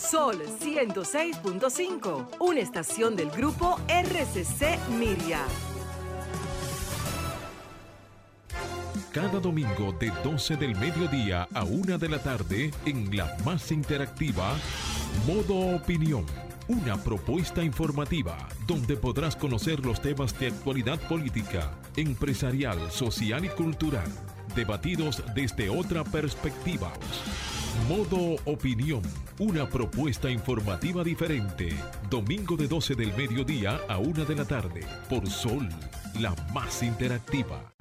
[0.00, 5.44] Sol 106.5, una estación del grupo RCC Miria.
[9.12, 14.56] Cada domingo de 12 del mediodía a 1 de la tarde en la más interactiva,
[15.26, 16.24] Modo Opinión.
[16.66, 24.08] Una propuesta informativa donde podrás conocer los temas de actualidad política, empresarial, social y cultural,
[24.54, 26.90] debatidos desde otra perspectiva.
[27.88, 29.02] Modo Opinión,
[29.38, 31.70] una propuesta informativa diferente.
[32.08, 35.68] Domingo de 12 del mediodía a 1 de la tarde, por Sol,
[36.20, 37.72] la más interactiva.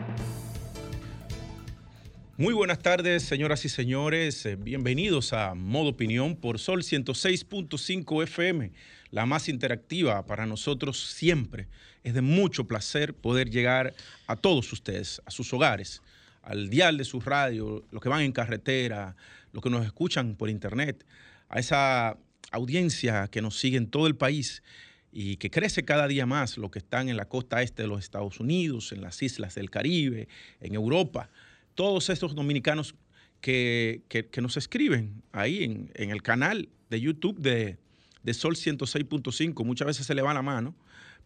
[2.37, 4.45] Muy buenas tardes, señoras y señores.
[4.45, 8.71] Eh, Bienvenidos a Modo Opinión por Sol 106.5 FM,
[9.11, 11.67] la más interactiva para nosotros siempre.
[12.03, 13.93] Es de mucho placer poder llegar
[14.25, 16.01] a todos ustedes, a sus hogares,
[16.41, 19.15] al dial de su radio, los que van en carretera,
[19.51, 21.05] los que nos escuchan por internet,
[21.49, 22.17] a esa
[22.51, 24.63] audiencia que nos sigue en todo el país
[25.11, 27.99] y que crece cada día más, los que están en la costa este de los
[27.99, 30.27] Estados Unidos, en las islas del Caribe,
[30.61, 31.29] en Europa
[31.75, 32.93] todos estos dominicanos
[33.41, 37.77] que, que- nos escriben ahí en, en el canal de YouTube de,
[38.21, 39.63] de Sol 106.5.
[39.63, 40.75] Muchas veces se le va la mano,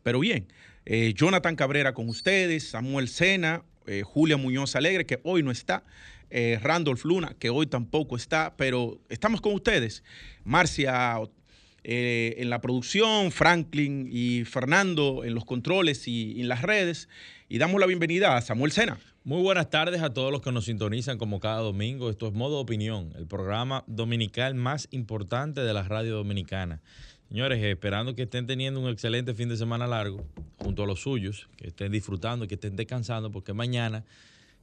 [0.03, 0.47] pero bien.
[0.85, 5.83] eh, Jonathan Cabrera con ustedes, Samuel Sena, eh, Julia Muñoz Alegre, que hoy no está,
[6.35, 10.03] eh, Randolph Luna, que hoy tampoco está, pero estamos con ustedes.
[10.43, 11.19] Marcia
[11.83, 17.07] eh, en la producción, Franklin y Fernando en los controles y, y en las redes.
[17.49, 18.97] Y damos la bienvenida a Samuel Sena.
[19.23, 22.09] Muy buenas tardes a todos los que nos sintonizan como cada domingo.
[22.09, 26.81] Esto es Modo Opinión, el programa dominical más importante de la radio dominicana.
[27.29, 30.25] Señores, esperando que estén teniendo un excelente fin de semana largo
[30.57, 34.03] junto a los suyos, que estén disfrutando, que estén descansando, porque mañana,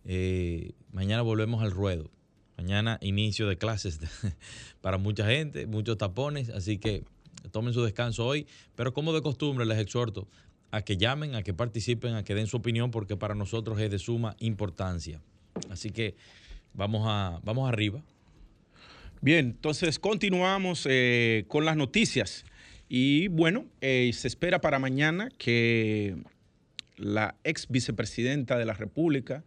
[0.05, 2.11] eh, mañana volvemos al ruedo.
[2.56, 4.01] Mañana inicio de clases
[4.81, 7.05] para mucha gente, muchos tapones, así que
[7.53, 10.28] tomen su descanso hoy, pero como de costumbre les exhorto
[10.71, 13.91] a que llamen, a que participen, a que den su opinión, porque para nosotros es
[13.91, 15.21] de suma importancia.
[15.71, 16.16] Así que
[16.75, 18.03] vamos, a, vamos arriba.
[19.21, 22.44] Bien, entonces continuamos eh, con las noticias.
[22.89, 26.16] Y bueno, eh, se espera para mañana que
[26.97, 29.44] la ex vicepresidenta de la República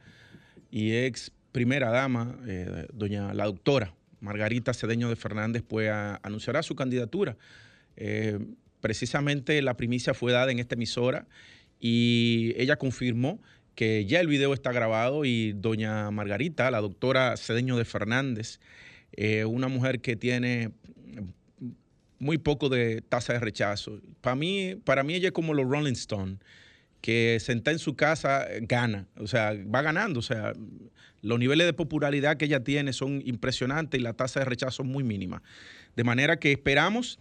[0.73, 5.91] y ex primera dama, eh, doña la doctora Margarita Cedeño de Fernández, pues
[6.23, 7.37] anunciará su candidatura.
[7.95, 8.39] Eh,
[8.81, 11.27] precisamente la primicia fue dada en esta emisora
[11.79, 13.39] y ella confirmó
[13.75, 18.59] que ya el video está grabado y doña Margarita, la doctora Cedeño de Fernández,
[19.11, 20.71] eh, una mujer que tiene
[22.17, 24.01] muy poco de tasa de rechazo.
[24.21, 26.39] Para mí, para mí ella es como los Rolling Stone,
[27.03, 30.53] que sentada en su casa eh, gana, o sea, va ganando, o sea,
[31.21, 34.89] los niveles de popularidad que ella tiene son impresionantes y la tasa de rechazo es
[34.89, 35.43] muy mínima.
[35.97, 37.19] De manera que esperamos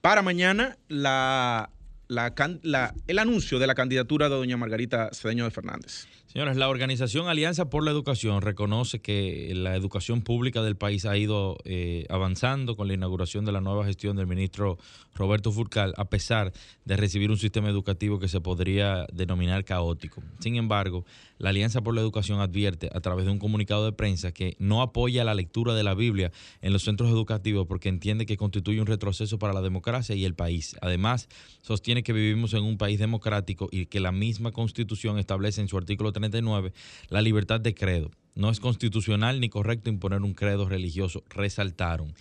[0.00, 1.70] para mañana la,
[2.08, 6.06] el anuncio de la candidatura de doña Margarita Cedeño de Fernández.
[6.34, 11.16] Señores, la organización Alianza por la Educación reconoce que la educación pública del país ha
[11.16, 14.76] ido eh, avanzando con la inauguración de la nueva gestión del ministro
[15.14, 16.52] Roberto Furcal, a pesar
[16.84, 20.24] de recibir un sistema educativo que se podría denominar caótico.
[20.40, 21.04] Sin embargo,
[21.38, 24.82] la Alianza por la Educación advierte a través de un comunicado de prensa que no
[24.82, 26.32] apoya la lectura de la Biblia
[26.62, 30.34] en los centros educativos porque entiende que constituye un retroceso para la democracia y el
[30.34, 30.76] país.
[30.80, 31.28] Además,
[31.62, 35.78] sostiene que vivimos en un país democrático y que la misma Constitución establece en su
[35.78, 36.72] artículo 39
[37.08, 38.10] la libertad de credo.
[38.34, 42.14] No es constitucional ni correcto imponer un credo religioso, resaltaron.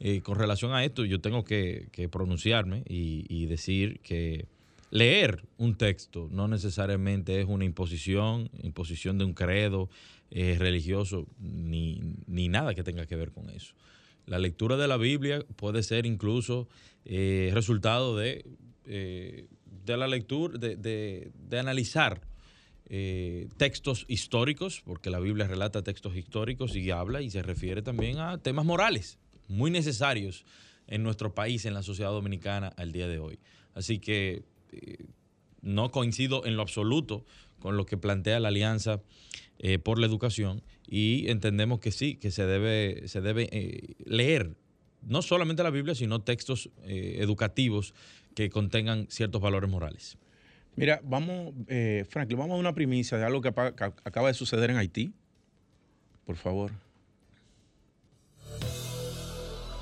[0.00, 4.46] Eh, con relación a esto, yo tengo que, pronunciarme y, y decir que
[4.90, 9.88] leer un texto no necesariamente es una imposición, imposición de un credo
[10.34, 13.74] eh, religioso, ni, ni nada que tenga que ver con eso.
[14.26, 16.68] La lectura de la Biblia puede ser incluso
[17.04, 18.44] eh, resultado de,
[18.86, 19.46] eh,
[19.84, 22.20] de la lectura, de, de- analizar
[22.86, 28.18] eh, textos históricos, porque la Biblia relata textos históricos y habla y se refiere también
[28.18, 29.18] a temas morales
[29.48, 30.44] muy necesarios
[30.86, 33.38] en nuestro país, en la sociedad dominicana al día de hoy.
[33.74, 34.44] Así que
[35.62, 37.24] no coincido en lo absoluto
[37.60, 39.00] con lo que plantea la Alianza
[39.64, 44.56] eh, por la Educación y entendemos que sí, que se debe, se debe eh, leer
[45.02, 47.94] no solamente la Biblia, sino textos eh, educativos
[48.34, 50.18] que contengan ciertos valores morales.
[50.74, 51.54] Mira, vamos,
[52.08, 55.12] Franklin, vamos a una primicia de algo que acaba de suceder en Haití.
[56.24, 56.72] Por favor.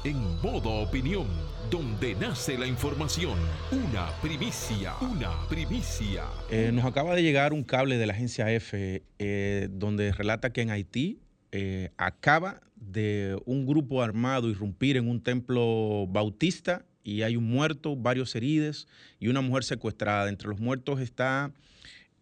[0.03, 1.27] En modo opinión,
[1.71, 3.39] donde nace la información.
[3.71, 6.25] Una primicia, una primicia.
[6.51, 10.63] Eh, nos acaba de llegar un cable de la agencia F eh, donde relata que
[10.63, 11.21] en Haití
[11.53, 17.95] eh, acaba de un grupo armado irrumpir en un templo bautista y hay un muerto,
[17.95, 18.89] varios heridos
[19.19, 20.31] y una mujer secuestrada.
[20.31, 21.53] Entre los muertos está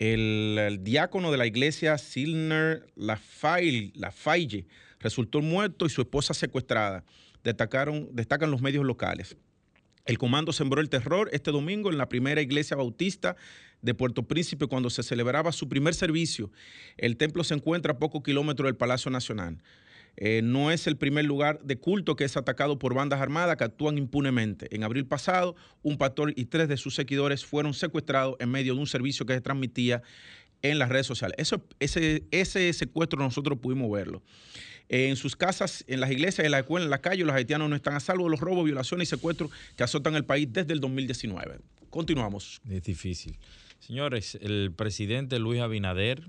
[0.01, 4.67] el, diácono de la iglesia, Silner Lafaille,
[4.99, 7.05] resultó muerto y su esposa secuestrada.
[7.45, 9.37] Destacaron, destacan los medios locales.
[10.05, 13.37] El comando sembró el terror este domingo en la primera iglesia bautista
[13.83, 16.51] de Puerto Príncipe cuando se celebraba su primer servicio.
[16.97, 19.59] El templo se encuentra a pocos kilómetros del Palacio Nacional.
[20.17, 23.65] Eh, no es el primer lugar de culto que es atacado por bandas armadas que
[23.65, 24.75] actúan impunemente.
[24.75, 28.81] En abril pasado, un pastor y tres de sus seguidores fueron secuestrados en medio de
[28.81, 30.03] un servicio que se transmitía
[30.63, 31.37] en las redes sociales.
[31.39, 34.23] Eso, ese, ese secuestro nosotros pudimos verlo.
[34.89, 37.77] En sus casas, en las iglesias, en la escuela, en la calle, los haitianos no
[37.77, 40.81] están a salvo de los robos, violaciones y secuestros que azotan el país desde el
[40.81, 41.59] 2019.
[41.91, 42.61] Continuamos.
[42.71, 43.39] Es difícil.
[43.79, 46.29] Señores, el presidente Luis Abinader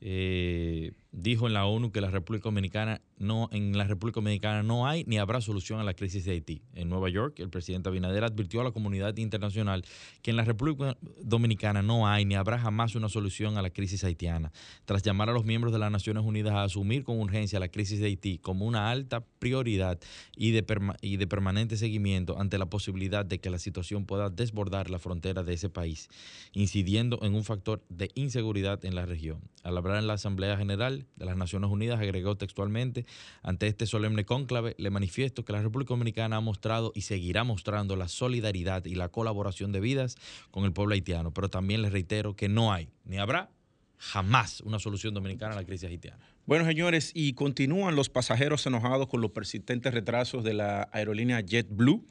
[0.00, 4.86] eh, dijo en la ONU que la República Dominicana no, en la República Dominicana no
[4.86, 6.62] hay ni habrá solución a la crisis de Haití.
[6.74, 9.84] En Nueva York, el presidente Abinader advirtió a la comunidad internacional
[10.22, 14.04] que en la República Dominicana no hay ni habrá jamás una solución a la crisis
[14.04, 14.52] haitiana,
[14.84, 18.00] tras llamar a los miembros de las Naciones Unidas a asumir con urgencia la crisis
[18.00, 19.98] de Haití como una alta prioridad
[20.36, 20.64] y de,
[21.00, 25.42] y de permanente seguimiento ante la posibilidad de que la situación pueda desbordar la frontera
[25.42, 26.08] de ese país,
[26.52, 29.40] incidiendo en un factor de inseguridad en la región.
[29.62, 33.06] Al hablar en la Asamblea General de las Naciones Unidas, agregó textualmente
[33.42, 37.96] ante este solemne cónclave, le manifiesto que la República Dominicana ha mostrado y seguirá mostrando
[37.96, 40.16] la solidaridad y la colaboración de vidas
[40.50, 43.50] con el pueblo haitiano, pero también les reitero que no hay ni habrá
[43.98, 46.18] jamás una solución dominicana a la crisis haitiana.
[46.44, 52.04] Bueno, señores, y continúan los pasajeros enojados con los persistentes retrasos de la aerolínea JetBlue.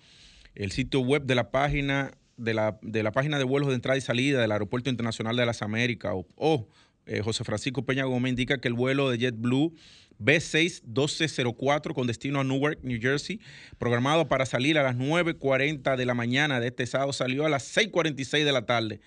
[0.56, 4.42] El sitio web de la página de la, página de vuelos de entrada y salida
[4.42, 6.68] del Aeropuerto Internacional de las Américas, o,
[7.06, 9.74] eh, José Francisco Peña Gómez, indica que el vuelo de JetBlue
[10.24, 13.40] B6-1204 con destino a Newark, New Jersey,
[13.78, 17.76] programado para salir a las 9.40 de la mañana de este sábado, salió a las
[17.76, 19.02] 6.46 de la tarde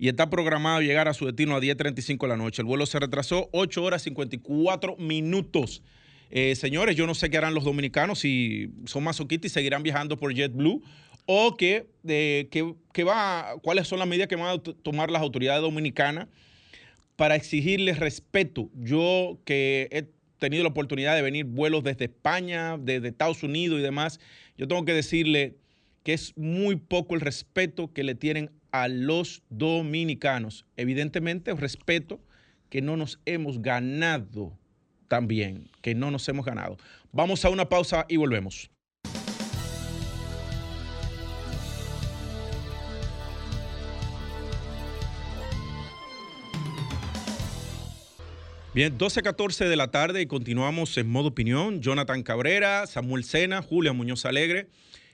[0.00, 2.62] y está programado llegar a su destino a 10.35 de la noche.
[2.62, 5.82] El vuelo se retrasó 8 horas 54 minutos.
[6.30, 10.16] Eh, señores, yo no sé qué harán los dominicanos si son masoquistas y seguirán viajando
[10.16, 10.80] por JetBlue
[11.26, 16.28] o que, que, va, cuáles son las medidas que van a tomar las autoridades dominicanas
[17.16, 18.70] para exigirles respeto.
[18.74, 20.06] Yo que he
[20.40, 24.18] tenido la oportunidad de venir vuelos desde España, desde Estados Unidos y demás,
[24.56, 25.58] yo tengo que decirle
[26.02, 30.64] que es muy poco el respeto que le tienen a los dominicanos.
[30.76, 32.20] Evidentemente, respeto
[32.70, 34.58] que no nos hemos ganado
[35.08, 36.78] también, que no nos hemos ganado.
[37.12, 38.70] Vamos a una pausa y volvemos.
[48.72, 51.80] Bien, 12.14 de la tarde y continuamos en modo opinión.
[51.80, 54.68] Jonathan Cabrera, Samuel Sena, Julia Muñoz Alegre.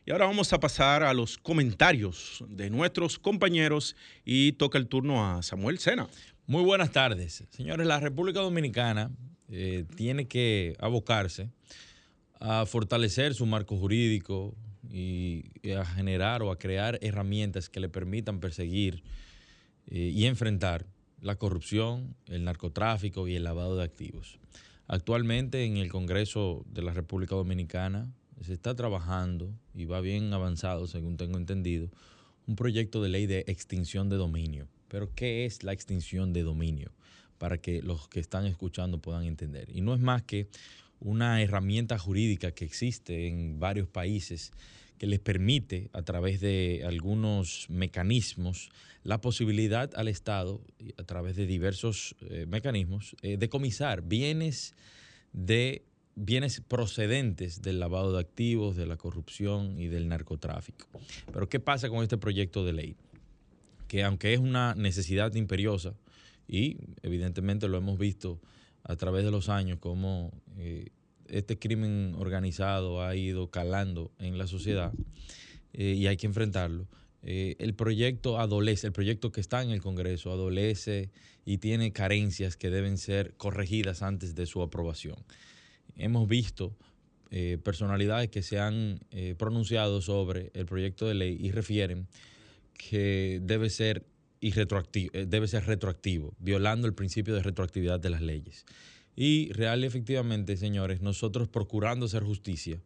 [0.05, 5.26] Y ahora vamos a pasar a los comentarios de nuestros compañeros y toca el turno
[5.26, 6.06] a Samuel Sena.
[6.47, 7.44] Muy buenas tardes.
[7.49, 9.11] Señores, la República Dominicana
[9.49, 11.49] eh, tiene que abocarse
[12.38, 14.55] a fortalecer su marco jurídico
[14.91, 19.02] y, a generar o a crear herramientas que le permitan perseguir
[19.87, 20.85] eh, y enfrentar
[21.26, 24.38] la corrupción, el narcotráfico y el lavado de activos.
[24.87, 28.08] Actualmente en el Congreso de la República Dominicana
[28.43, 31.90] se está trabajando y va bien avanzado, según tengo entendido,
[32.47, 34.68] un proyecto de ley de extinción de dominio.
[34.87, 36.92] Pero ¿qué es la extinción de dominio?
[37.38, 39.68] Para que los que están escuchando puedan entender.
[39.75, 40.47] Y no es más que
[41.00, 44.52] una herramienta jurídica que existe en varios países
[44.99, 48.71] que les permite, a través de algunos mecanismos,
[49.03, 50.61] la posibilidad al Estado,
[50.97, 54.75] a través de diversos eh, mecanismos, eh, decomisar bienes
[55.33, 55.85] de
[56.17, 60.87] bienes procedentes del lavado de activos, de la corrupción y del narcotráfico.
[61.33, 62.97] Pero ¿qué pasa con este proyecto de ley?
[63.87, 65.95] Que aunque es una necesidad imperiosa,
[66.49, 68.41] y evidentemente lo hemos visto
[68.83, 70.87] a través de los años, como eh,
[71.28, 74.92] este crimen organizado ha ido calando en la sociedad
[75.73, 76.88] eh, y hay que enfrentarlo.
[77.23, 81.11] Eh, el proyecto adolece, el proyecto que está en el Congreso adolece
[81.45, 85.16] y tiene carencias que deben ser corregidas antes de su aprobación.
[85.97, 86.76] Hemos visto
[87.30, 89.00] eh, personalidades que se han
[89.38, 92.06] pronunciado sobre el proyecto de ley y refieren
[92.75, 94.04] que debe ser,
[94.40, 98.66] debe ser retroactivo, violando el principio de retroactividad de las leyes.
[99.16, 102.82] Y real y efectivamente, señores, nosotros procurando hacer justicia,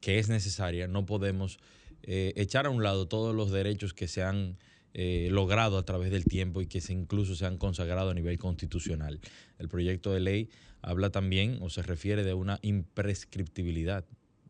[0.00, 1.58] que es necesaria, no podemos
[2.04, 4.56] eh, echar a un lado todos los derechos que se han
[4.94, 8.38] eh, logrado a través del tiempo y que se incluso se han consagrado a nivel
[8.38, 9.20] constitucional.
[9.58, 10.50] El proyecto de ley
[10.82, 14.04] habla también o se refiere de una imprescriptibilidad.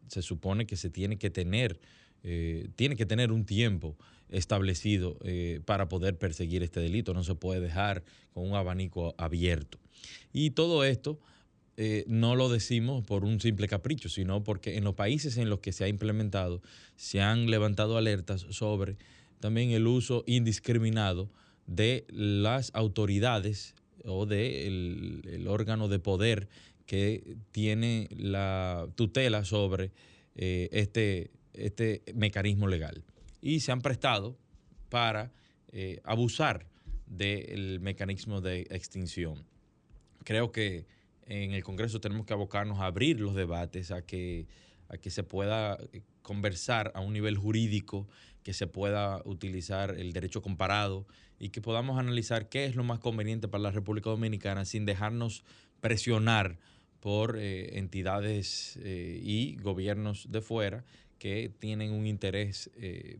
[0.08, 1.80] Se supone que se tiene que tener,
[2.25, 3.96] eh, tiene que tener un tiempo
[4.28, 5.18] establecido
[5.66, 7.14] para poder perseguir este delito.
[7.14, 8.02] No se puede dejar
[8.35, 9.78] con un abanico abierto.
[10.33, 11.19] Y todo esto
[11.76, 15.61] eh, no lo decimos por un simple capricho, sino porque en los países en los
[15.61, 16.62] que se ha implementado
[16.97, 18.97] se han levantado alertas sobre
[19.41, 21.29] también el uso indiscriminado
[21.67, 23.75] de las autoridades
[24.05, 26.49] o del de el órgano de poder
[26.87, 29.91] que tiene la tutela sobre
[30.37, 33.03] eh, este, este mecanismo legal.
[33.43, 34.38] Y se han prestado
[34.88, 35.33] para
[35.73, 36.67] eh, abusar
[37.07, 39.45] del mecanismo de extinción.
[40.26, 40.87] Creo que
[41.26, 44.49] en el Congreso tenemos que abocarnos a abrir los debates, a que,
[44.88, 48.09] a que se pueda eh, conversar a un nivel jurídico,
[48.42, 51.06] que se pueda utilizar el derecho comparado
[51.38, 55.45] y que podamos analizar qué es lo más conveniente para la República Dominicana sin dejarnos
[55.80, 56.59] presionar
[56.99, 60.85] por eh, entidades eh, y gobiernos de fuera
[61.21, 62.68] que tienen un interés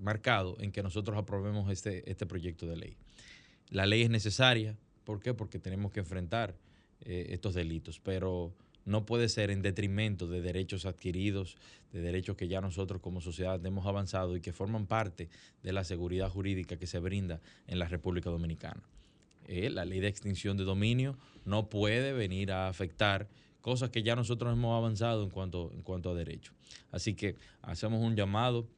[0.01, 2.97] marcado en que nosotros aprobemos este, este proyecto de ley.
[3.71, 5.35] La ley es necesaria, ¿por qué?
[5.35, 6.57] Porque tenemos que enfrentar
[7.01, 8.53] eh, estos delitos, pero
[8.87, 11.57] no puede ser en detrimento de derechos adquiridos,
[11.93, 15.29] de derechos que ya nosotros como sociedad hemos avanzado y que forman parte
[15.63, 18.83] de la seguridad jurídica que se brinda en la República Dominicana.
[19.49, 23.29] Eh, la ley de extinción de dominio no puede venir a afectar
[23.61, 26.55] cosas que ya nosotros hemos avanzado en cuanto, en cuanto a derechos.
[26.93, 28.69] Así que hacemos un llamado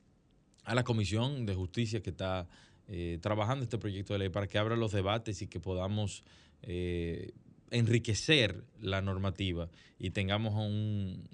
[0.64, 2.48] a la Comisión de Justicia que está
[2.88, 6.24] eh, trabajando este proyecto de ley para que abra los debates y que podamos
[7.70, 10.54] enriquecer la normativa y tengamos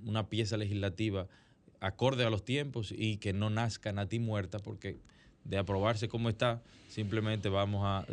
[0.04, 1.28] una pieza legislativa
[1.80, 4.98] acorde a los tiempos y que no nazca nati muerta porque
[5.44, 8.06] de aprobarse como está, simplemente vamos a,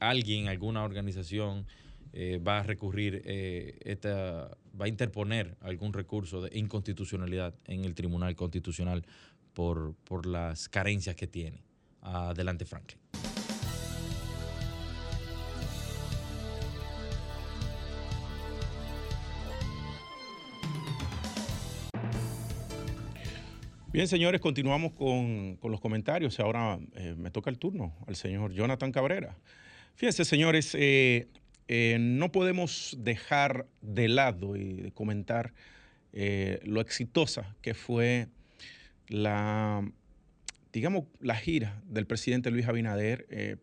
[0.00, 1.66] alguien, alguna organización
[2.12, 7.94] eh, va a recurrir, eh, esta, va a interponer algún recurso de inconstitucionalidad en el
[7.94, 9.04] Tribunal Constitucional
[9.54, 11.62] por, por las carencias que tiene.
[12.02, 13.05] Adelante, Franklin.
[23.96, 26.38] Bien, señores, continuamos con, los comentarios.
[26.38, 29.38] Ahora eh, me toca el turno al señor Jonathan Cabrera.
[29.94, 31.28] Fíjense, señores, eh,
[31.66, 35.54] eh, no podemos dejar de lado y comentar
[36.12, 38.28] lo exitosa que fue
[39.08, 39.90] la,
[40.74, 43.58] digamos, la gira del presidente Luis Abinader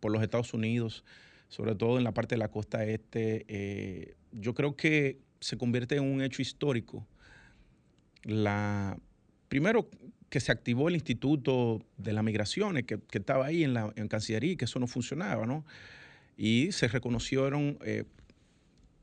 [0.00, 1.02] por los Estados Unidos,
[1.48, 4.16] sobre todo en la parte de la costa este.
[4.32, 7.06] yo creo que se convierte en un hecho histórico
[8.22, 8.98] la
[9.52, 9.86] primero
[10.30, 14.56] que se activó el Instituto de las Migraciones, que, estaba ahí en la en Cancillería,
[14.56, 15.66] que eso no funcionaba, ¿no?
[16.38, 18.04] Y se reconocieron eh,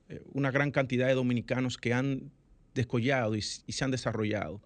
[0.09, 2.31] eh, una gran cantidad de dominicanos que han
[2.73, 4.59] descollado y, se han desarrollado.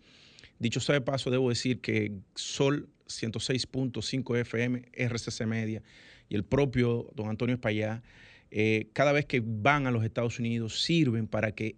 [0.58, 5.84] Dicho sea de paso, debo decir que Sol 106.5 FM, RCC Media
[6.30, 8.04] y el propio don Antonio Espallá,
[8.52, 11.75] eh, cada vez que van a los Estados Unidos, sirven para que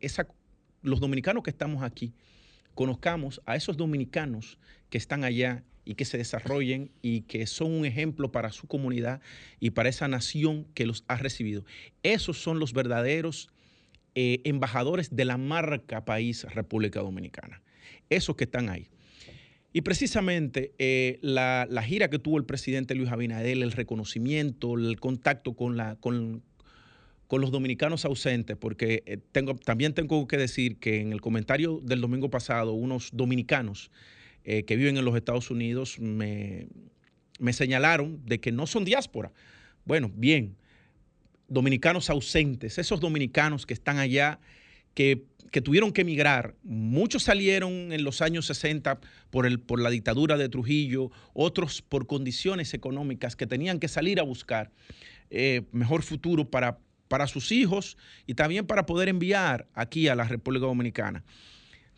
[0.84, 2.14] los dominicanos que estamos aquí,
[2.76, 7.86] conozcamos a esos dominicanos que están allá y que se desarrollen y que son un
[7.86, 9.22] ejemplo para su comunidad
[9.60, 11.64] y para esa nación que los ha recibido.
[12.04, 13.50] Esos son los verdaderos
[14.16, 17.62] eh, embajadores de la marca país República Dominicana.
[18.10, 18.88] Esos que están ahí.
[19.74, 25.54] Y precisamente eh, la, gira que tuvo el presidente Luis Abinader, el reconocimiento, el contacto
[25.54, 26.44] con, la, con,
[27.28, 31.80] con los dominicanos ausentes, porque eh, tengo, también tengo que decir que en el comentario
[31.84, 33.92] del domingo pasado, unos dominicanos
[34.44, 36.68] eh, que viven en los Estados Unidos me,
[37.52, 39.32] señalaron de que no son diáspora.
[39.86, 40.56] Bueno, bien,
[41.48, 44.40] dominicanos ausentes, esos dominicanos que están allá,
[44.94, 45.24] que,
[45.64, 50.50] tuvieron que emigrar, muchos salieron en los años 60 por, el, por la dictadura de
[50.50, 54.72] Trujillo, otros por condiciones económicas que tenían que salir a buscar
[55.30, 56.78] eh, mejor futuro para
[57.08, 61.24] para sus hijos y también para poder enviar aquí a la República Dominicana.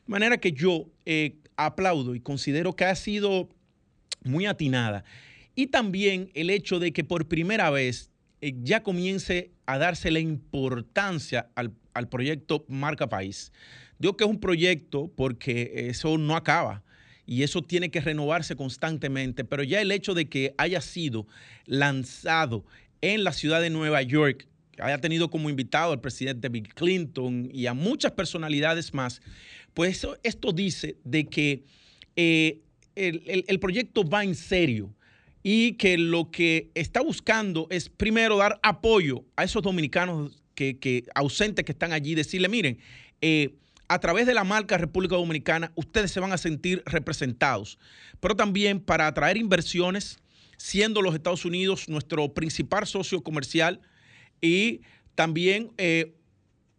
[0.06, 3.50] De manera que yo eh, aplaudo y considero que ha sido
[4.24, 5.04] muy atinada.
[5.56, 8.12] Y también el hecho de que por primera vez
[8.42, 13.52] eh, ya comience a darse la importancia al, al proyecto Marca País.
[14.00, 16.84] Digo que es un proyecto porque eso no acaba
[17.26, 21.28] y eso tiene que renovarse constantemente, pero ya el hecho de que haya sido
[21.66, 22.64] lanzado
[23.02, 24.48] en la ciudad de Nueva York
[24.80, 29.22] haya tenido como invitado al presidente Bill Clinton y a muchas personalidades más,
[29.74, 31.64] pues esto dice de que
[32.16, 32.62] eh,
[32.96, 34.94] el, proyecto va en serio
[35.44, 41.64] y que lo que está buscando es primero dar apoyo a esos dominicanos que, ausentes
[41.64, 42.80] que están allí, decirle, miren,
[43.22, 43.56] eh,
[43.88, 47.78] a través de la marca República Dominicana, ustedes se van a sentir representados,
[48.20, 50.20] pero también para atraer inversiones,
[50.58, 53.80] siendo los Estados Unidos nuestro principal socio comercial
[54.42, 54.82] y
[55.16, 56.14] también eh,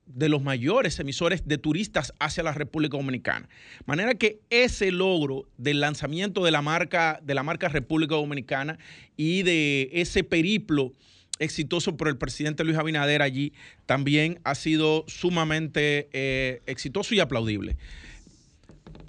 [0.07, 3.49] de los mayores emisores de turistas hacia la República Dominicana.
[3.85, 8.79] Manera que ese logro del lanzamiento de la marca, de la marca República Dominicana
[9.17, 10.93] y de ese periplo
[11.39, 13.53] exitoso por el presidente Luis Abinader allí
[13.87, 17.77] también ha sido sumamente eh, exitoso y aplaudible.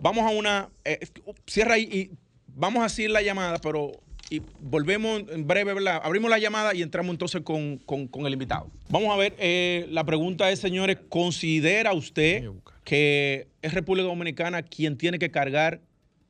[0.02, 0.70] Vamos a una.
[0.86, 1.00] Eh,
[1.46, 2.12] cierra ahí y
[2.48, 3.92] vamos a hacer la llamada, pero
[4.30, 6.02] y volvemos en breve, ¿verdad?
[6.04, 7.80] Abrimos la llamada y entramos entonces con,
[8.26, 8.70] el invitado.
[8.90, 12.50] Vamos a ver, eh, la pregunta es, señores, ¿considera usted
[12.84, 15.82] que es República Dominicana quien tiene que cargar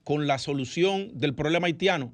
[0.03, 2.13] con la solución del problema haitiano?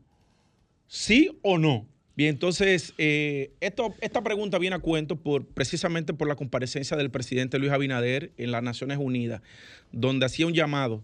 [0.87, 1.87] ¿Sí o no?
[2.15, 7.11] Bien, entonces, eh, esto, esta pregunta viene a cuento por, precisamente por la comparecencia del
[7.11, 9.41] presidente Luis Abinader en las Naciones Unidas,
[9.91, 11.03] donde hacía un llamado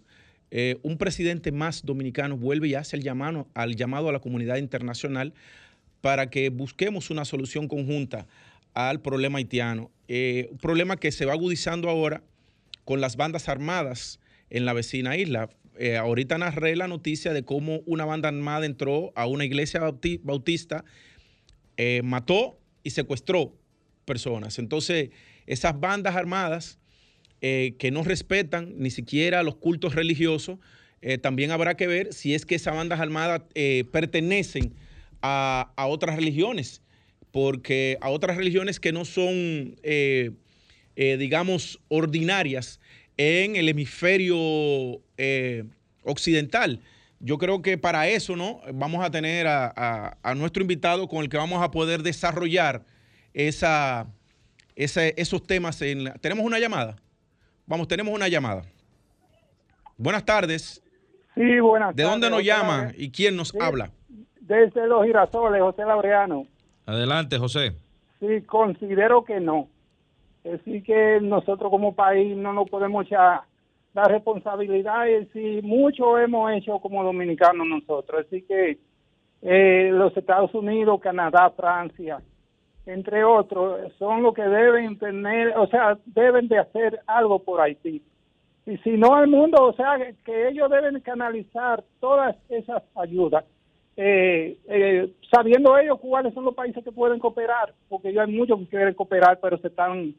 [0.54, 4.58] eh, un presidente más dominicano vuelve y hace el llamado, al llamado a la comunidad
[4.58, 5.32] internacional
[6.02, 8.26] para que busquemos una solución conjunta
[8.74, 9.90] al problema haitiano.
[10.08, 12.22] Eh, un problema que se va agudizando ahora
[12.84, 15.48] con las bandas armadas en la vecina isla.
[15.78, 19.80] Eh, ahorita narré la noticia de cómo una banda armada entró a una iglesia
[20.22, 20.84] bautista,
[22.04, 23.56] mató y secuestró
[24.04, 24.58] personas.
[24.58, 25.08] Entonces,
[25.46, 26.78] esas bandas armadas
[27.44, 30.60] eh, que no respetan ni siquiera los cultos religiosos,
[31.00, 34.72] eh, también habrá que ver si es que esas bandas armadas eh, pertenecen
[35.22, 36.82] a, otras religiones,
[37.32, 39.76] porque a otras religiones que no son,
[40.94, 42.78] digamos, ordinarias
[43.16, 44.38] en el hemisferio
[46.04, 46.80] occidental.
[47.18, 48.60] Yo creo que para eso, ¿no?
[48.72, 52.84] Vamos a tener a, nuestro invitado con el que vamos a poder desarrollar
[53.34, 54.06] esa,
[54.76, 55.82] esos temas.
[55.82, 56.96] En ¿Tenemos una llamada?
[57.72, 58.64] Vamos, tenemos una llamada.
[59.96, 60.82] Buenas tardes.
[61.34, 63.90] Sí, buenas ¿De dónde nos llama y quién nos habla?
[64.42, 66.46] Desde Los Girasoles, José Laureano.
[66.84, 67.72] Adelante, José.
[68.20, 69.68] Sí, considero que no.
[70.44, 73.40] Es decir, que nosotros como país no nos podemos echar
[73.94, 78.26] la responsabilidad y si mucho hemos hecho como dominicanos nosotros.
[78.26, 78.80] Así que
[79.40, 82.20] eh, los Estados Unidos, Canadá, Francia,
[82.86, 88.02] entre otros, son los que deben tener, o sea, deben de hacer algo por Haití.
[88.66, 93.44] Y si no el mundo, o sea, que ellos deben canalizar todas esas ayudas,
[93.96, 98.66] eh, eh, sabiendo ellos cuáles son los países que pueden cooperar, porque hay muchos que
[98.66, 100.14] quieren cooperar, pero se están,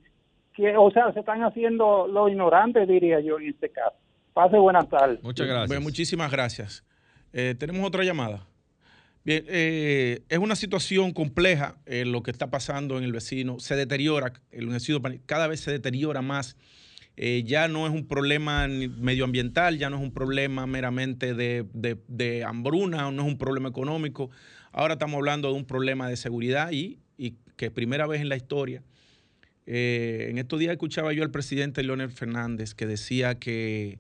[0.54, 3.96] que, o sea, se están haciendo lo ignorante, diría yo, en este caso.
[4.34, 5.22] Pase buenas tardes.
[5.24, 5.82] Muchas gracias.
[5.82, 6.84] muchísimas gracias.
[7.34, 8.46] Eh, tenemos otra llamada.
[9.26, 13.60] Bien, eh, es una situación compleja eh, lo que está pasando en el vecino.
[13.60, 16.58] Se deteriora, el vecino cada vez se deteriora más.
[17.16, 23.12] Eh, ya no es un problema medioambiental, ya no es un problema meramente de, hambruna,
[23.12, 24.30] no es un problema económico.
[24.74, 28.36] Ahora estamos hablando de un problema de seguridad y, y que primera vez en la
[28.36, 28.84] historia.
[29.68, 34.00] en estos días escuchaba yo al presidente Leonel Fernández que decía que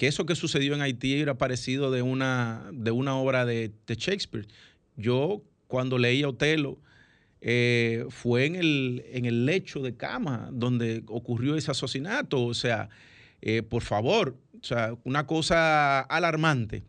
[0.00, 4.46] que eso que sucedió en Haití era parecido de una, de una obra de, Shakespeare.
[4.96, 6.78] Yo, cuando leía Otelo,
[7.42, 12.42] eh, fue en el, en el lecho de cama donde ocurrió ese asesinato.
[12.46, 12.88] O sea,
[13.42, 16.82] eh, por favor, o sea, una cosa alarmante.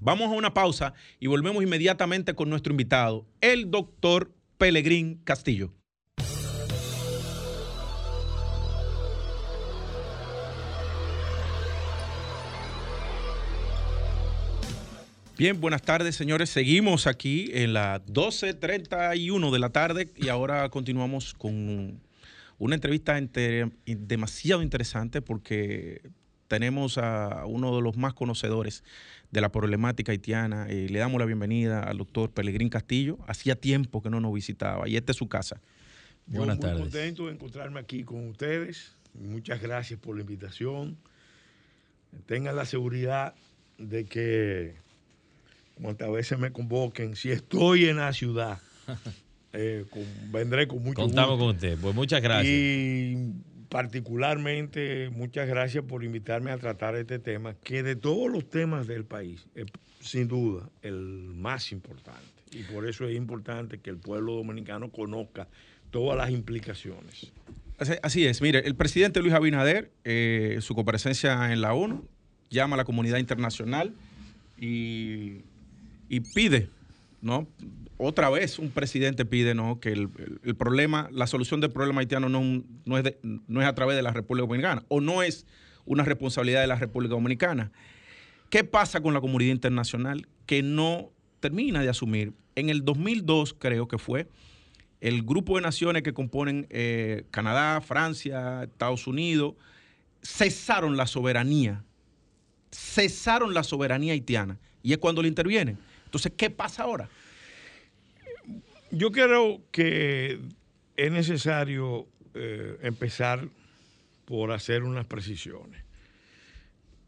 [0.00, 5.72] Vamos a una pausa y volvemos inmediatamente con nuestro invitado, el doctor Pelegrín Castillo.
[15.42, 16.50] Bien, buenas tardes, señores.
[16.50, 22.00] Seguimos aquí en la 12.31 de la tarde y ahora continuamos con
[22.58, 23.20] una entrevista
[23.84, 26.00] demasiado interesante porque
[26.46, 28.84] tenemos a uno de los más conocedores
[29.32, 30.68] de la problemática haitiana.
[30.70, 33.18] y le damos la bienvenida al doctor Pelegrín Castillo.
[33.26, 35.60] Hacía tiempo que no nos visitaba y esta es su casa.
[36.26, 36.78] Buenas tardes.
[36.78, 38.94] Muy contento de encontrarme aquí con ustedes.
[39.12, 40.96] Muchas gracias por la invitación.
[42.26, 43.34] Tengan la seguridad
[43.78, 44.81] de que
[45.80, 48.58] cuantas veces me convoquen, si estoy en la ciudad,
[49.52, 49.84] eh,
[50.30, 52.52] vendré con mucho Contamos con usted, pues muchas gracias.
[52.52, 53.32] Y
[53.68, 59.04] particularmente, muchas gracias por invitarme a tratar este tema, que de todos los temas del
[59.04, 59.66] país, es
[60.00, 60.96] sin duda el
[61.34, 62.20] más importante.
[62.50, 65.48] Y por eso es importante que el pueblo dominicano conozca
[65.90, 67.32] todas las implicaciones.
[68.02, 72.06] Así es, mire, el presidente Luis Abinader, eh, su comparecencia en la ONU,
[72.50, 73.94] llama a la comunidad internacional
[74.58, 75.40] y
[76.12, 76.68] y pide
[77.22, 77.48] ¿no?
[77.96, 79.80] Otra vez un presidente pide ¿no?
[79.80, 80.08] que el,
[80.58, 85.00] problema, la solución del problema haitiano no, es a través de la República Dominicana o
[85.00, 85.46] no es
[85.86, 87.72] una responsabilidad de la República Dominicana.
[88.50, 92.34] ¿Qué pasa con la comunidad internacional que no termina de asumir?
[92.56, 94.28] En el 2002 creo que fue,
[95.00, 99.54] el grupo de naciones que componen eh, Canadá, Francia, Estados Unidos,
[100.22, 101.84] cesaron la soberanía,
[102.70, 104.58] cesaron la soberanía haitiana.
[104.82, 105.78] Y es cuando le intervienen.
[106.12, 107.08] Entonces, ¿qué pasa ahora?
[108.90, 110.38] Yo creo que
[110.94, 113.48] es necesario eh, empezar
[114.26, 115.82] por hacer unas precisiones.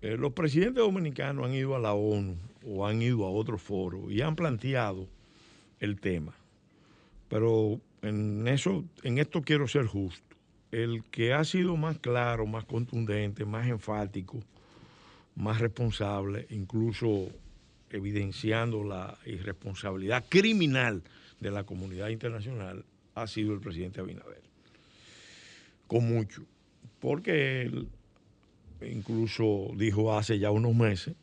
[0.00, 4.10] Eh, los presidentes dominicanos han ido a la ONU o han ido a otros foros
[4.10, 5.06] y han planteado
[5.80, 6.34] el tema.
[7.28, 10.34] Pero en eso, en esto quiero ser justo.
[10.72, 14.40] El que ha sido más claro, más contundente, más enfático,
[15.36, 17.28] más responsable, incluso
[17.94, 21.02] evidenciando la irresponsabilidad criminal
[21.38, 24.42] de la comunidad internacional, ha sido el presidente Abinader.
[25.86, 26.42] Con mucho.
[27.00, 27.86] Porque él
[28.82, 31.14] incluso dijo hace ya unos meses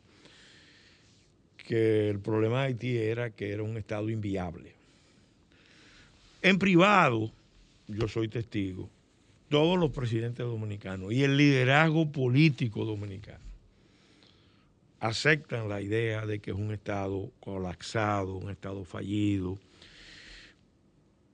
[1.58, 4.74] que el problema de Haití era que era un Estado inviable.
[6.40, 7.30] En privado,
[7.86, 8.88] yo soy testigo,
[9.48, 13.51] todos los presidentes dominicanos y el liderazgo político dominicano
[15.02, 19.58] aceptan la idea de que es un Estado colapsado, un Estado fallido,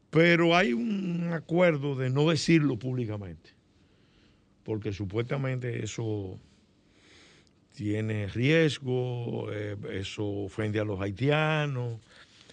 [0.08, 3.50] pero hay un acuerdo de no decirlo públicamente,
[4.64, 6.40] porque supuestamente eso
[7.74, 12.00] tiene riesgo, eh, eso ofende a los haitianos,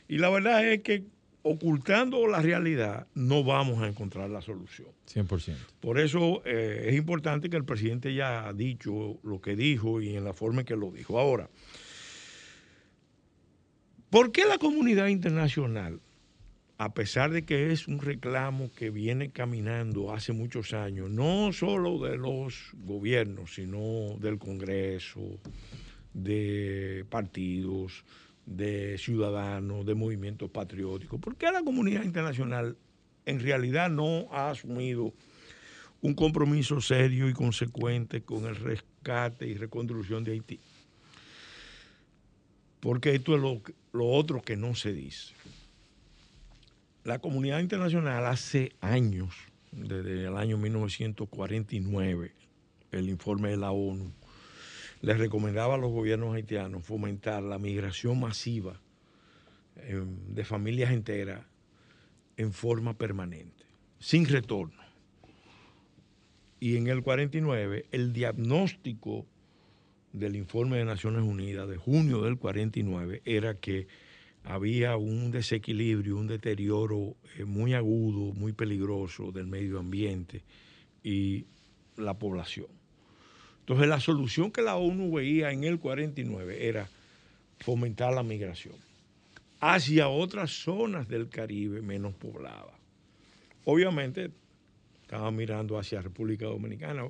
[0.09, 1.05] y la verdad es que
[1.47, 4.87] ocultando la realidad, no vamos a encontrar la solución.
[5.13, 5.55] 100%.
[5.79, 10.15] Por eso eh, es importante que el presidente ya ha dicho lo que dijo y
[10.15, 11.19] en la forma en que lo dijo.
[11.19, 11.47] Ahora,
[14.09, 15.99] ¿por qué la comunidad internacional,
[16.79, 21.99] a pesar de que es un reclamo que viene caminando hace muchos años, no solo
[21.99, 25.39] de los gobiernos, sino del Congreso,
[26.11, 28.03] de partidos,
[28.45, 31.19] de ciudadanos, de movimientos patrióticos.
[31.19, 32.77] ¿Por qué la comunidad internacional
[33.25, 35.13] en realidad no ha asumido
[36.01, 40.59] un compromiso serio y consecuente con el rescate y reconstrucción de Haití?
[42.79, 43.61] Porque esto es lo,
[43.93, 45.33] lo otro que no se dice.
[47.03, 49.35] La comunidad internacional hace años,
[49.71, 52.31] desde el año 1949,
[52.91, 54.11] el informe de la ONU,
[55.05, 58.81] les recomendaba a los gobiernos haitianos fomentar la migración masiva
[59.75, 61.45] em, de familias enteras
[62.37, 63.65] en forma permanente,
[63.99, 64.81] sin retorno.
[66.59, 69.27] Y en el 49, el diagnóstico
[70.11, 73.85] del informe de Naciones Unidas de junio del 49 era que
[74.43, 80.41] había un desequilibrio, un deterioro eh, muy agudo, muy peligroso del medio ambiente
[81.03, 81.45] y
[81.95, 82.84] la población.
[83.65, 86.87] Entonces la solución que la ONU veía en el 49 era
[87.59, 88.75] fomentar la migración
[89.59, 92.75] hacia otras zonas del Caribe menos pobladas.
[93.63, 94.29] Obviamente
[95.01, 97.09] estaba mirando hacia República Dominicana.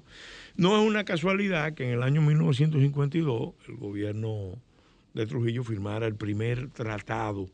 [0.55, 4.53] No es una casualidad que en el año 1952 el gobierno
[5.13, 7.49] de Trujillo firmara el primer tratado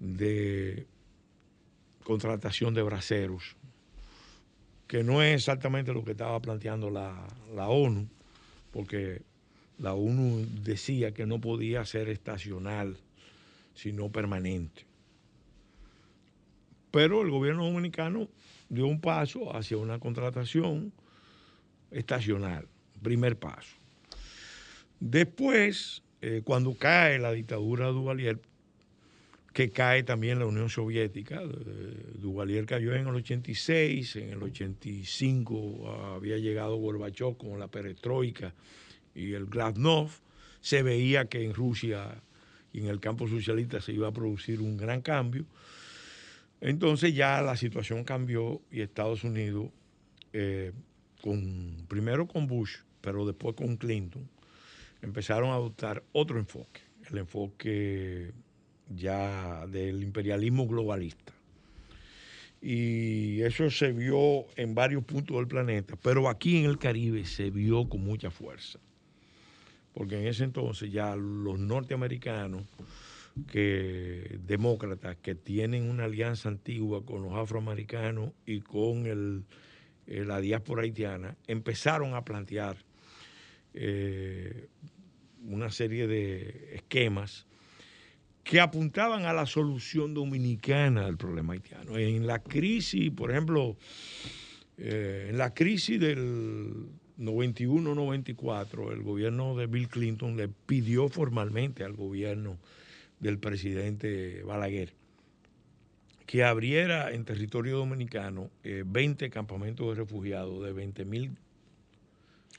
[0.00, 0.86] de
[2.02, 3.56] contratación de braceros
[4.86, 7.26] que no es exactamente lo que estaba planteando la,
[7.68, 8.08] ONU,
[8.70, 9.22] porque
[9.78, 12.96] la ONU decía que no podía ser estacional,
[13.74, 14.84] sino permanente.
[16.90, 18.28] Pero el gobierno dominicano
[18.68, 20.92] dio un paso hacia una contratación
[21.90, 22.68] estacional,
[23.02, 23.76] primer paso.
[25.00, 28.40] Después, eh, cuando cae la dictadura de Duvalier,
[29.54, 31.40] que cae también la Unión Soviética.
[32.20, 38.52] Duvalier cayó en el 86, en el 85 había llegado Gorbachev con la perestroika
[39.14, 40.22] y el glasnost.
[40.60, 42.20] Se veía que en Rusia
[42.72, 45.46] y en el campo socialista se iba a producir un gran cambio.
[46.60, 49.68] Entonces ya la situación cambió y Estados Unidos,
[50.32, 50.72] eh,
[51.22, 54.28] con, primero con Bush, pero después con Clinton,
[55.00, 58.32] empezaron a adoptar otro enfoque, el enfoque
[58.88, 61.32] ya del imperialismo globalista.
[62.60, 67.50] Y eso se vio en varios puntos del planeta, pero aquí en el Caribe se
[67.50, 68.78] vio con mucha fuerza.
[69.92, 72.64] Porque en ese entonces ya los norteamericanos,
[73.50, 79.44] que demócratas, que tienen una alianza antigua con los afroamericanos y con el,
[80.06, 82.76] eh, la diáspora haitiana, empezaron a plantear
[83.74, 84.68] eh,
[85.46, 87.46] una serie de esquemas
[88.44, 91.96] que apuntaban a la solución dominicana del problema haitiano.
[91.96, 93.76] En la crisis, por ejemplo,
[94.76, 96.86] eh, en la crisis del
[97.18, 102.58] 91-94, el gobierno de Bill Clinton le pidió formalmente al gobierno
[103.18, 104.92] del presidente Balaguer
[106.26, 111.36] que abriera en territorio dominicano 20 eh, campamentos de refugiados de 20 mil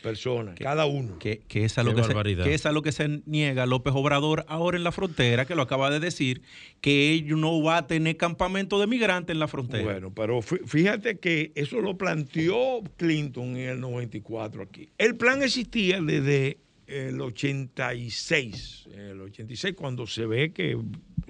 [0.05, 1.17] personas, cada uno.
[1.17, 4.45] Que, es a lo que, se, que es a lo que se niega López Obrador
[4.47, 6.43] ahora en la frontera, que lo acaba de decir,
[6.79, 9.83] que él no va a tener campamento de migrantes en la frontera.
[9.83, 14.89] Bueno, pero fíjate que eso lo planteó Clinton en el 94 aquí.
[14.99, 20.77] El plan existía desde el 86, el 86 cuando se ve que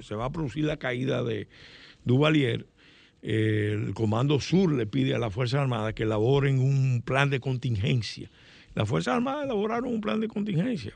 [0.02, 1.48] se va a producir la caída de
[2.04, 2.68] Duvalier,
[3.22, 8.30] el Comando Sur le pide a las Fuerzas Armadas que elaboren un plan de contingencia
[8.76, 10.94] las Fuerzas Armadas elaboraron un plan de contingencia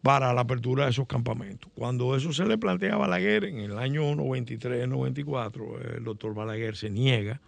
[0.00, 1.70] para la apertura de esos campamentos.
[1.74, 6.88] Cuando eso se le plantea a Balaguer en el año 93-94, el doctor Balaguer se
[6.88, 7.40] niega.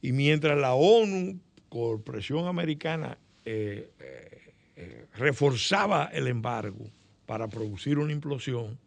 [0.00, 6.86] Y mientras la ONU, por presión americana, eh, eh, eh, reforzaba el embargo
[7.26, 8.78] para producir una implosión,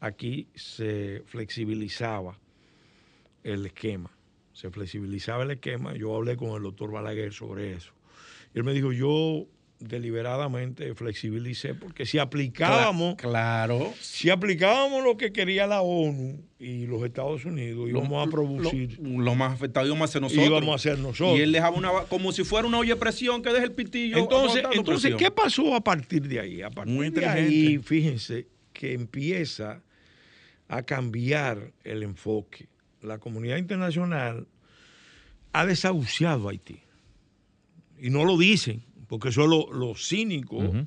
[0.00, 2.38] aquí se flexibilizaba
[3.44, 4.10] el esquema.
[4.52, 5.94] Se flexibilizaba el esquema.
[5.94, 7.97] Yo hablé con el doctor Balaguer sobre eso
[8.58, 9.46] él me dijo, yo
[9.80, 17.04] deliberadamente flexibilicé, porque si aplicábamos, claro, si aplicábamos lo que quería la ONU y los
[17.04, 18.98] Estados Unidos, íbamos a producir.
[19.00, 20.46] Lo, más afectado íbamos a ser nosotros.
[20.46, 21.38] Íbamos a ser nosotros.
[21.38, 24.18] Y él dejaba una, como si fuera una olla de presión que deja el pitillo.
[24.18, 26.62] Entonces, entonces ¿qué pasó a partir de ahí?
[26.62, 29.82] A partir de ahí, fíjense que empieza
[30.66, 32.68] a cambiar el enfoque.
[33.00, 34.48] La comunidad internacional
[35.52, 36.80] ha desahuciado a Haití
[38.00, 40.86] y no lo dicen, porque eso es lo, cínico,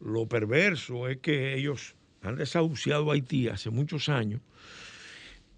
[0.00, 4.40] lo perverso, es que ellos han desahuciado a Haití hace muchos años.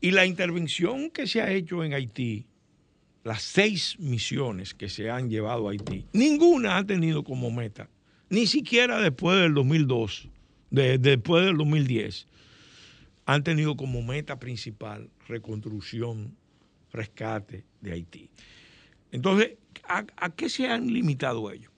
[0.01, 2.47] Y la intervención que se ha hecho en Haití,
[3.23, 7.89] las seis misiones que se han llevado a Haití, ninguna ha tenido como meta,
[8.29, 10.29] ni siquiera después del 2002,
[10.71, 12.27] después del 2010,
[13.27, 16.37] han tenido como meta principal reconstrucción,
[16.93, 18.29] rescate de Haití.
[19.11, 19.53] Entonces,
[19.89, 21.71] ¿a, qué se han limitado ellos?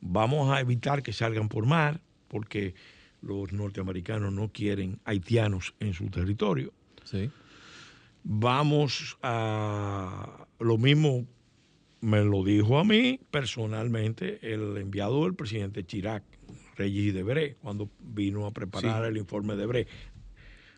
[0.00, 2.74] Vamos a evitar que salgan por mar, porque
[3.20, 6.72] los norteamericanos no quieren haitianos en su territorio.
[7.04, 7.30] Sí.
[8.24, 11.26] Vamos a lo mismo
[12.02, 16.24] me lo dijo a mí personalmente el enviado del presidente Chirac,
[16.76, 19.86] Regis Debré, cuando vino a preparar el informe de Debré.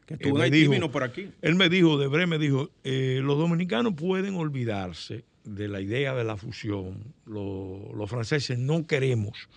[0.06, 1.30] Que estuvo Haití, vino por aquí.
[1.40, 6.24] Él me dijo, Debré me dijo, eh, los dominicanos pueden olvidarse de la idea de
[6.24, 7.14] la fusión.
[7.26, 9.48] Los, franceses no queremos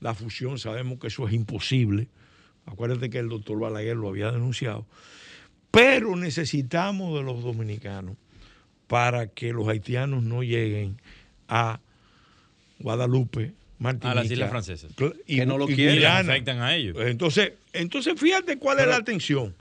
[0.00, 2.08] la fusión, sabemos que eso es imposible.
[2.66, 4.86] Acuérdate que el doctor Balaguer lo había denunciado.
[5.70, 8.16] Pero necesitamos de los dominicanos
[8.86, 11.00] para que los haitianos no lleguen
[11.48, 11.80] a
[12.78, 14.12] Guadalupe, Martinica.
[14.12, 14.92] A las islas francesas.
[15.26, 16.04] Y, que no lo quieren.
[16.04, 16.96] afectan a ellos.
[17.00, 19.54] Entonces, entonces fíjate cuál es la atención.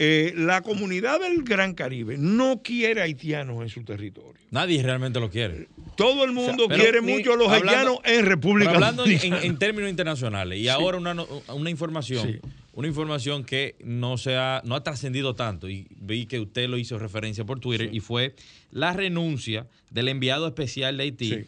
[0.00, 4.40] Eh, la comunidad del Gran Caribe no quiere haitianos en su territorio.
[4.52, 5.66] Nadie realmente lo quiere.
[5.96, 10.60] Todo el mundo quiere mucho a los haitianos en República hablando en, términos internacionales.
[10.60, 12.40] Y ahora una, información.
[12.74, 16.78] Una información que no, se ha, no ha trascendido tanto, y vi que usted lo
[16.78, 18.36] hizo referencia por Twitter, y fue
[18.70, 21.44] la renuncia del enviado especial de Haití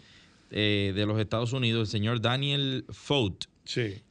[0.51, 3.45] eh, de los Estados Unidos, el señor Daniel Fout.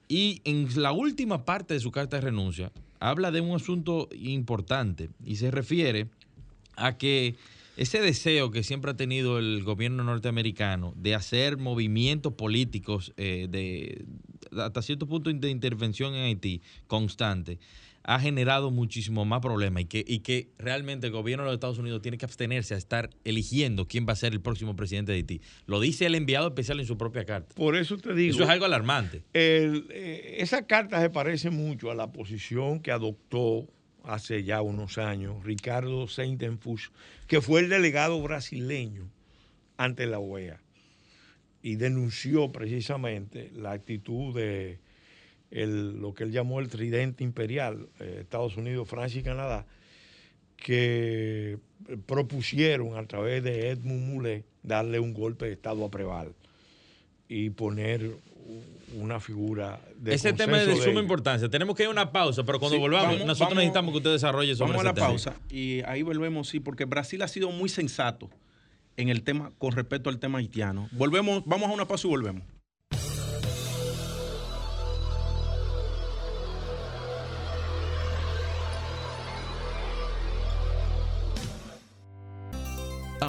[0.08, 5.10] Y en la última parte de su carta de renuncia, habla de un asunto importante
[5.26, 6.08] y se refiere
[6.76, 7.36] a que
[7.78, 14.06] ese deseo que siempre ha tenido el gobierno norteamericano de hacer movimientos políticos eh, de
[14.60, 17.58] hasta cierto punto de intervención en Haití constante,
[18.04, 21.80] ha generado muchísimo más problemas y que, y que realmente el gobierno de los Estados
[21.80, 25.18] Unidos tiene que abstenerse a estar eligiendo quién va a ser el próximo presidente de
[25.18, 25.42] Haití.
[25.66, 27.54] Lo dice el enviado especial en su propia carta.
[27.56, 28.34] Por eso te digo.
[28.34, 29.24] Eso es algo alarmante.
[29.34, 33.68] Eh, esa carta se parece mucho a la posición que adoptó
[34.04, 36.90] hace ya unos años Ricardo Seintenfusch,
[37.28, 39.10] que fue el delegado brasileño
[39.78, 40.62] ante la OEA
[41.62, 44.80] y denunció precisamente la actitud de
[45.52, 49.66] lo que él llamó el tridente imperial, eh, Estados Unidos, Francia y Canadá,
[50.56, 51.58] que
[52.06, 56.34] propusieron a través de Edmund Moulet darle un golpe de Estado a Preval
[57.28, 58.12] y poner
[58.98, 61.50] una figura de Ese tema es de, suma importancia.
[61.50, 64.72] Tenemos que ir a una pausa, pero cuando volvamos, nosotros necesitamos que usted desarrolle sobre
[64.72, 68.30] Vamos a la pausa y ahí volvemos, sí, porque Brasil ha sido muy sensato
[68.98, 70.90] en el tema con respecto al tema haitiano.
[70.92, 72.44] Volvemos, vamos a una pausa y volvemos.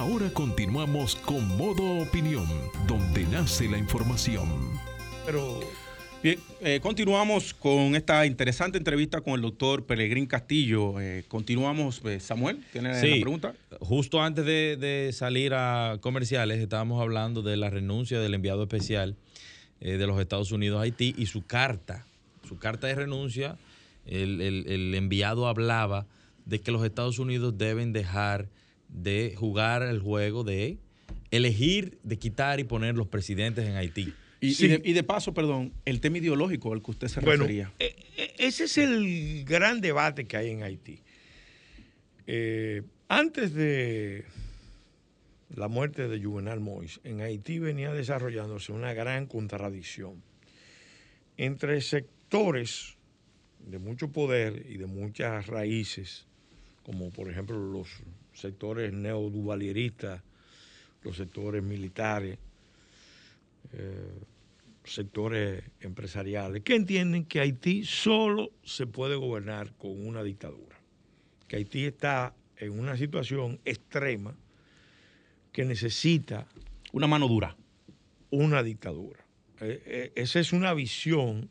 [0.01, 2.47] Ahora continuamos con Modo Opinión,
[2.87, 4.47] donde nace la información.
[5.27, 5.59] Pero
[6.23, 10.99] bien, eh, continuamos con esta interesante entrevista con el doctor Pelegrín Castillo.
[10.99, 13.09] Eh, continuamos, eh, Samuel, ¿tiene Sí.
[13.17, 13.53] la pregunta?
[13.79, 19.15] Justo antes de, de salir a comerciales, estábamos hablando de la renuncia del enviado especial
[19.81, 22.07] eh, de los Estados Unidos a Haití y su carta.
[22.49, 23.55] Su carta de renuncia,
[24.07, 26.07] el, el- el enviado hablaba
[26.47, 28.47] de que los Estados Unidos deben dejar
[28.91, 30.77] de jugar el juego de
[31.31, 34.13] elegir, de quitar y poner los presidentes en Haití.
[34.41, 34.65] Y, Sí.
[34.65, 37.71] y de, y de paso, perdón, el tema ideológico al que usted se Bueno, refería.
[37.79, 40.99] e- e- ese es el gran debate que hay en Haití.
[42.27, 44.25] Eh, antes de
[45.55, 50.21] la muerte de Juvenal Moïse, en Haití venía desarrollándose una gran contradicción
[51.37, 52.97] entre sectores
[53.59, 56.25] de mucho poder y de muchas raíces,
[56.83, 57.89] como por ejemplo los
[58.33, 60.21] sectores neoduvalieristas,
[61.03, 62.37] los sectores militares,
[63.73, 64.19] eh,
[64.83, 70.77] sectores empresariales, que entienden que Haití solo se puede gobernar con una dictadura,
[71.47, 74.35] que Haití está en una situación extrema
[75.51, 76.47] que necesita
[76.93, 77.55] Una mano dura.
[78.31, 79.19] una dictadura.
[79.59, 81.49] Eh, eh, esa es una visión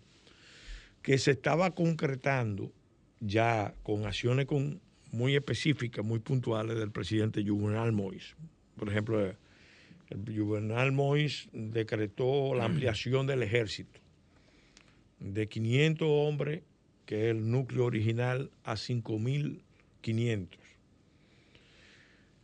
[1.03, 2.73] que se estaba concretando
[3.21, 4.81] ya con acciones con-
[5.13, 8.35] muy específicas, muy puntuales del presidente Juvenal Moïse.
[8.77, 9.37] Por ejemplo, eh,
[10.11, 14.01] el Juvenal Moïse decretó la ampliación del ejército
[15.21, 16.63] de 500 hombres,
[17.07, 20.49] que es el núcleo original, a 5.500.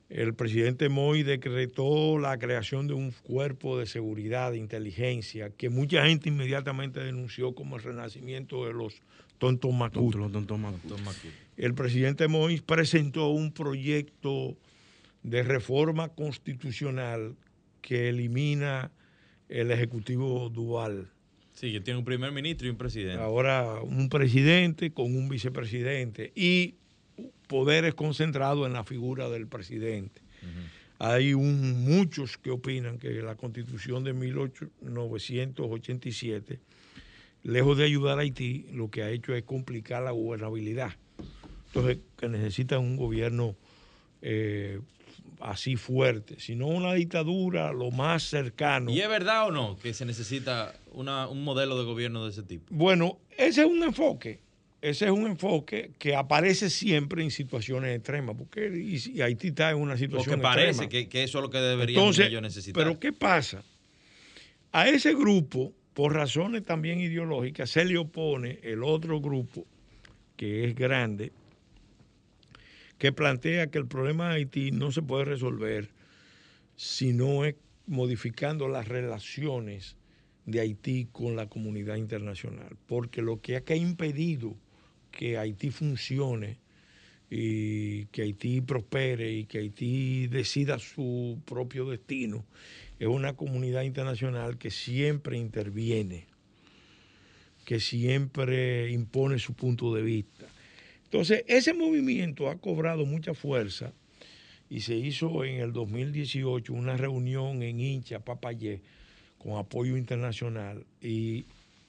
[0.08, 6.06] El presidente Moy decretó la creación de un cuerpo de seguridad, de inteligencia, que mucha
[6.06, 9.02] gente inmediatamente denunció como el renacimiento de los
[10.58, 10.80] manos.
[11.56, 14.56] El presidente Moïse presentó un proyecto
[15.22, 17.34] de reforma constitucional
[17.82, 18.90] que elimina
[19.48, 21.08] el ejecutivo dual.
[21.54, 23.22] Sí, que tiene un primer ministro y un presidente.
[23.22, 26.74] Ahora un presidente con un vicepresidente y
[27.46, 30.20] poderes concentrados en la figura del presidente.
[30.98, 36.58] Hay un- muchos que opinan que la constitución de 1987,
[37.46, 40.92] lejos de ayudar a Haití, lo que ha hecho es complicar la gobernabilidad.
[41.68, 43.54] Entonces, que necesitan un gobierno
[44.22, 44.80] eh,
[45.40, 48.90] así fuerte, sino una dictadura lo más cercano.
[48.90, 52.42] ¿Y es verdad o no que se necesita una- un modelo de gobierno de ese
[52.42, 52.64] tipo?
[52.70, 54.40] Bueno, ese es un enfoque.
[54.80, 59.70] Ese es un enfoque que aparece siempre en situaciones extremas, porque y- y Haití está
[59.70, 60.88] en una situación Porque parece extrema.
[60.88, 62.82] que, que eso es lo que deberían Entonces, ellos necesitar.
[62.82, 63.62] pero ¿qué pasa?
[64.72, 69.64] A ese grupo, por razones también ideológicas, se le opone el otro grupo,
[70.36, 71.32] que es grande,
[72.98, 75.88] que plantea que el problema de Haití no se puede resolver
[76.76, 77.54] si no es
[77.86, 79.96] modificando las relaciones
[80.44, 84.54] de Haití con la comunidad internacional, porque lo que ha impedido
[85.10, 86.58] que Haití funcione
[87.30, 92.44] y que Haití prospere y que Haití decida su propio destino
[92.98, 96.26] es una comunidad internacional que siempre interviene,
[97.64, 100.46] que siempre impone su punto de vista.
[101.04, 103.92] Entonces, ese movimiento ha cobrado mucha fuerza
[104.68, 108.82] y se hizo en el 2018 una reunión en Hincha, Papayé,
[109.38, 111.46] con apoyo internacional y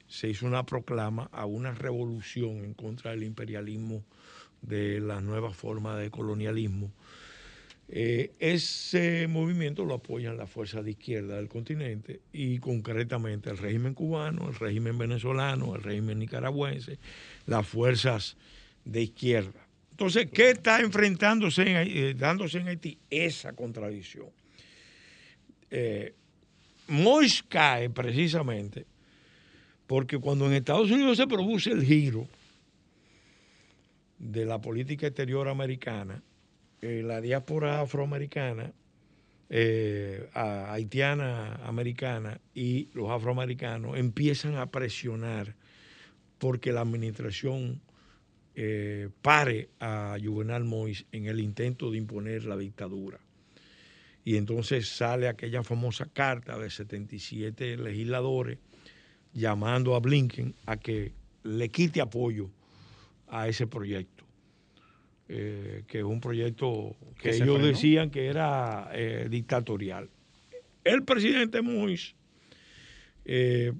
[0.08, 4.04] se hizo una proclama a una revolución en contra del imperialismo,
[4.62, 6.91] de las nuevas formas de colonialismo.
[7.89, 13.93] Eh, ese movimiento lo apoyan las fuerzas de izquierda del continente y concretamente el régimen
[13.93, 17.00] cubano, el régimen venezolano, el régimen nicaragüense,
[17.45, 18.36] las fuerzas
[18.84, 19.65] de izquierda.
[19.91, 22.97] Entonces, ¿qué está enfrentándose, en, eh, dándose en Haití?
[23.10, 24.28] Esa contradicción.
[25.71, 26.13] Eh,
[26.89, 28.86] Mois cae precisamente
[29.88, 32.28] porque cuando en Estados Unidos se produce el giro
[34.19, 36.21] de la política exterior americana,
[36.82, 38.74] eh, la diáspora afroamericana,
[39.50, 45.56] eh, haitiana americana y los afroamericanos empiezan a presionar
[46.38, 47.82] porque la administración
[48.56, 53.20] eh, pare a Juvenal Moïse en el intento de imponer la dictadura.
[54.26, 58.58] Y entonces sale aquella famosa carta de 77 legisladores
[59.34, 62.49] llamando a Blinken a que le quite apoyo
[63.30, 64.16] a ese proyecto,
[65.30, 70.09] eh, que es un proyecto que ellos decían que era eh, dictatorial.
[70.86, 72.15] El presidente Moïse
[73.25, 73.73] eh,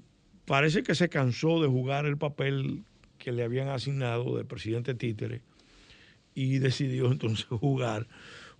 [0.44, 2.82] parece que se cansó de jugar el papel
[3.16, 5.40] que le habían asignado de presidente títere
[6.34, 8.06] y decidió entonces jugar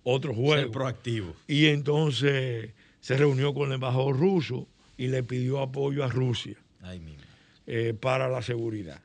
[0.01, 0.63] otro juego.
[0.63, 1.35] Ser proactivo.
[1.47, 2.71] Y entonces
[3.01, 4.67] se reunió con el embajador ruso
[4.97, 6.57] y le pidió apoyo a Rusia
[7.99, 9.03] para la seguridad.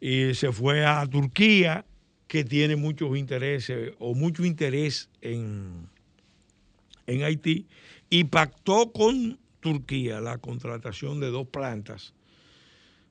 [0.00, 1.84] Y se fue a Turquía,
[2.26, 5.88] que tiene muchos intereses o mucho interés en,
[7.06, 7.66] en Haití,
[8.10, 12.14] y pactó con Turquía la contratación de dos plantas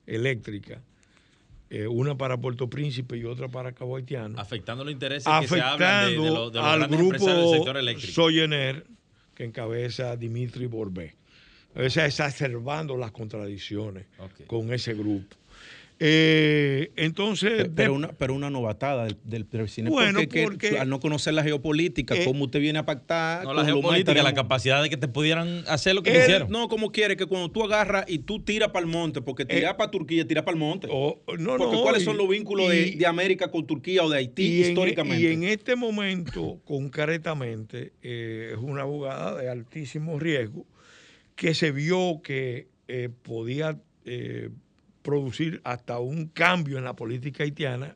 [0.06, 0.80] eléctricas
[1.68, 4.38] eh, una para Puerto Príncipe y otra para Cabo Haitiano.
[4.38, 8.12] Afectando los intereses que se hablan de, de, al grupo del sector eléctrico.
[8.12, 8.86] Soyener,
[9.34, 11.16] que encabeza Dimitri Borbé.
[11.74, 14.06] O sea, exacerbando las contradicciones
[14.46, 15.36] con ese grupo.
[15.98, 17.70] Eh, entonces.
[17.74, 19.90] Pero, una, pero una novatada del, presidente.
[19.90, 23.44] Bueno, porque, al no conocer la geopolítica, eh, cómo usted viene a pactar.
[23.44, 26.50] No, la geopolítica, la capacidad de que te pudieran hacer lo que quisieron.
[26.50, 29.74] No, como quiere, que cuando tú agarras y tú tiras para el monte, porque tirar
[29.74, 30.88] eh, para Turquía, tiras para el monte.
[30.90, 35.22] Oh, no, porque ¿cuáles son los vínculos de, América con Turquía o de Haití históricamente?
[35.22, 40.66] y en este momento, concretamente, es una abogada de altísimo riesgo
[41.36, 42.66] que se vio que
[43.22, 43.78] podía
[45.06, 47.94] producir hasta un cambio en la política haitiana,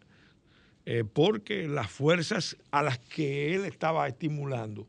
[0.87, 4.87] eh, porque las fuerzas a las que él estaba estimulando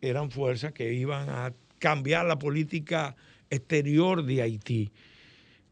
[0.00, 3.14] eran fuerzas que iban a cambiar la política
[3.50, 4.90] exterior de Haití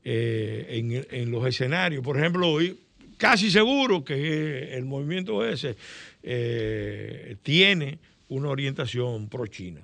[0.05, 2.05] eh, en, los escenarios.
[2.05, 2.79] Por ejemplo, hoy
[3.17, 5.77] casi seguro que el movimiento ese
[6.23, 9.81] eh, tiene una orientación pro-China,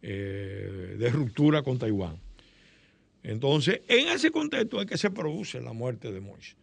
[0.00, 2.27] de ruptura con Taiwán.
[3.22, 6.56] Entonces, en ese contexto es que se produce la muerte de Moisés.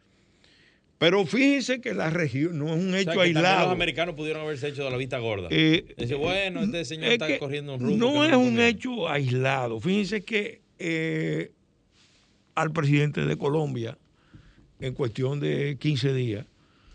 [0.97, 3.65] Pero fíjense que la región no es un hecho aislado.
[3.65, 5.49] Los americanos pudieron haberse hecho de la vista gorda.
[5.51, 7.97] Eh, Dice, bueno, este señor está corriendo un rumbo.
[7.97, 9.79] No es un hecho aislado.
[9.81, 11.51] Fíjense que eh,
[12.55, 13.97] al presidente de Colombia,
[14.79, 16.45] en cuestión de 15 días,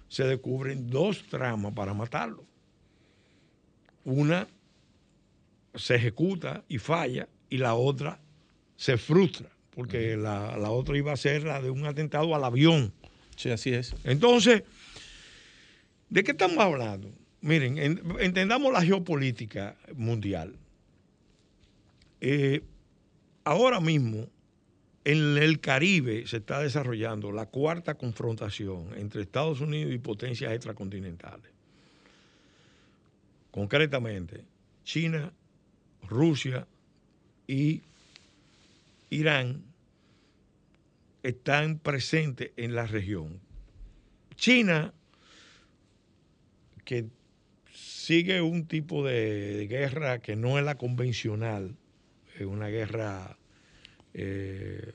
[0.08, 2.44] se descubren dos tramas para matarlo.
[4.04, 4.48] Una
[5.74, 8.20] se ejecuta y falla, y la otra
[8.80, 12.94] se frustra, porque la, otra iba a ser la de un atentado al avión.
[13.36, 13.94] Sí, así es.
[14.04, 14.62] Entonces,
[16.08, 17.12] ¿de qué estamos hablando?
[17.42, 17.76] Miren,
[18.20, 20.56] entendamos la geopolítica mundial.
[22.22, 22.62] Eh,
[23.44, 24.30] ahora mismo,
[25.04, 31.52] en el Caribe se está desarrollando la cuarta confrontación entre Estados Unidos y potencias extracontinentales.
[33.50, 34.42] Concretamente,
[34.84, 35.34] China,
[36.08, 36.66] Rusia
[37.46, 37.82] y
[39.10, 39.64] Irán
[41.22, 43.40] están presentes en la región.
[44.36, 44.94] China,
[46.84, 47.06] que
[47.72, 51.76] sigue un tipo de, guerra que no es la convencional,
[52.36, 53.36] es una guerra
[54.14, 54.92] eh,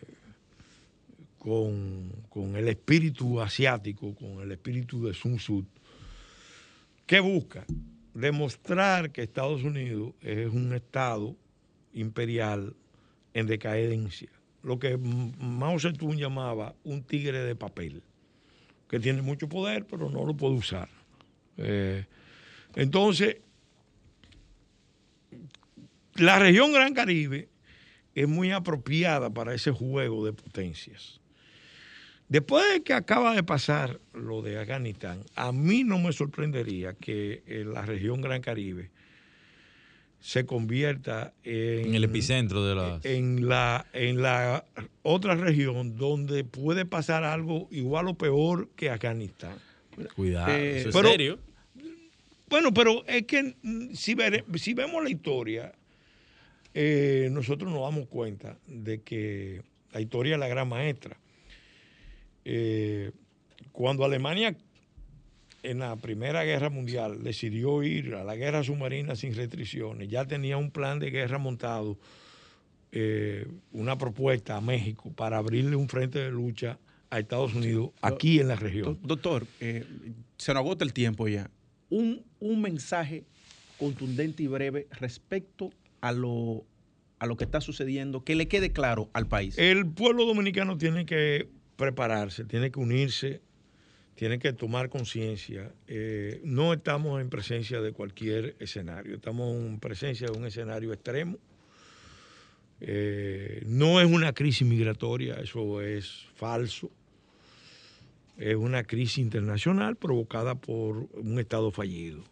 [1.38, 5.66] con, con, el espíritu asiático, con el espíritu de Sun Tzu,
[7.06, 7.66] ¿qué busca?
[8.14, 11.36] Demostrar que Estados Unidos es un Estado
[11.94, 12.76] imperial
[13.36, 14.30] en decadencia,
[14.64, 18.02] lo que Mao Zedong llamaba un tigre de papel,
[18.90, 20.88] que tiene mucho poder, pero no lo puede usar.
[21.58, 22.06] Eh,
[22.76, 23.38] entonces,
[26.16, 27.50] la región Gran Caribe
[28.16, 31.20] es muy apropiada para ese juego de potencias.
[32.30, 37.44] Después de que acaba de pasar lo de Afganistán, a mí no me sorprendería que
[37.48, 38.92] en la región Gran Caribe
[40.26, 44.66] se convierta en, el epicentro de las en la en la
[45.04, 49.56] otra región donde puede pasar algo igual o peor que Afganistán.
[50.16, 51.38] Cuidado, eh, ¿eso es serio?
[52.50, 53.54] Bueno, pero es que
[53.94, 54.16] si,
[54.56, 55.72] si vemos la historia,
[56.74, 59.62] eh, nosotros nos damos cuenta de que
[59.92, 61.20] la historia es la gran maestra.
[62.46, 63.12] Eh,
[63.72, 64.58] cuando Alemania
[65.66, 70.58] en la Primera Guerra Mundial decidió ir a la guerra submarina sin restricciones, ya tenía
[70.58, 71.98] un plan de guerra montado,
[72.92, 78.40] eh, una propuesta a México para abrirle un frente de lucha a Estados Unidos aquí
[78.40, 79.00] en la región.
[79.04, 79.86] Doctor, eh,
[80.38, 81.50] se nos agota el tiempo ya.
[81.90, 83.24] Un, un mensaje
[83.78, 86.66] contundente y breve respecto a lo,
[87.20, 89.58] a lo que está sucediendo, que le quede claro al país.
[89.58, 93.42] El pueblo dominicano tiene que prepararse, tiene que unirse
[94.16, 95.72] tienen que tomar conciencia.
[95.88, 101.38] Eh, no estamos en presencia de cualquier escenario, estamos en presencia de un escenario extremo.
[102.80, 106.90] Eh, no es una crisis migratoria, eso es falso.
[108.38, 112.24] Es una crisis internacional provocada por un Estado fallido.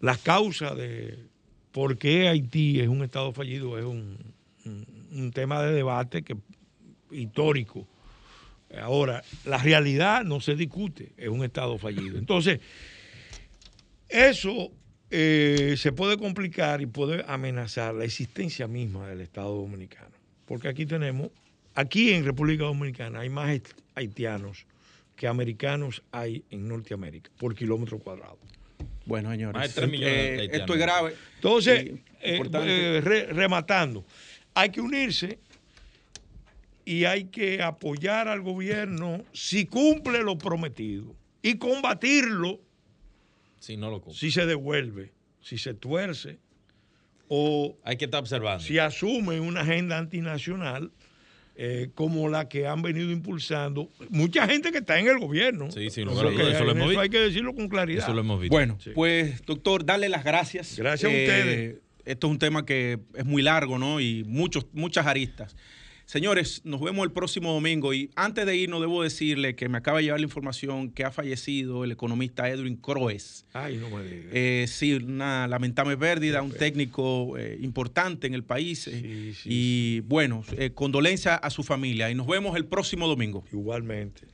[0.00, 1.18] La causa de
[1.72, 4.18] por qué Haití es un Estado fallido es un,
[5.12, 6.36] un tema de debate que,
[7.10, 7.86] histórico
[8.80, 12.18] Ahora, la realidad no se discute, es un Estado fallido.
[12.18, 12.60] Entonces,
[14.08, 14.70] eso
[15.10, 20.14] eh, se puede complicar y puede amenazar la existencia misma del Estado Dominicano.
[20.46, 21.30] Porque aquí tenemos,
[21.74, 23.60] aquí en República Dominicana hay más
[23.94, 24.66] haitianos
[25.16, 28.38] que americanos hay en Norteamérica por kilómetro cuadrado.
[29.06, 31.14] Bueno, señores, eh, esto es grave.
[31.36, 34.04] Entonces, eh, rematando,
[34.54, 35.38] hay que unirse
[36.84, 42.60] y hay que apoyar al gobierno si cumple lo prometido y combatirlo
[43.58, 46.38] si no lo Si se devuelve, si se tuerce
[47.28, 48.62] o hay que estar observando.
[48.62, 50.90] Si asume una agenda antinacional
[51.56, 55.70] eh, como la que han venido impulsando mucha gente que está en el gobierno.
[55.70, 57.00] Sí, sí, eso, lo hemos visto.
[57.00, 58.02] Hay que decirlo con claridad.
[58.02, 58.54] Eso lo hemos visto.
[58.54, 60.76] Bueno, pues doctor, darle las gracias.
[60.76, 61.76] Gracias a ustedes.
[61.76, 64.00] Eh, esto es un tema que es muy largo, ¿no?
[64.00, 65.56] Y muchos, muchas aristas.
[66.06, 69.98] Señores, nos vemos el próximo domingo y antes de irnos debo decirle que me acaba
[69.98, 73.46] de llevar la información que ha fallecido el economista Edwin Croes.
[73.52, 74.30] Ay, no me digas.
[74.32, 78.86] Eh, sí, una lamentable pérdida, un técnico eh, importante en el país.
[78.86, 80.44] Eh, y bueno,
[80.74, 83.44] condolencia a su familia y nos vemos el próximo domingo.
[83.50, 84.33] Igualmente.